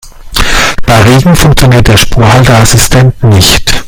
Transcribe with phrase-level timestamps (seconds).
[0.87, 3.71] Bei Regen funktioniert der Spurhalteassistent nicht.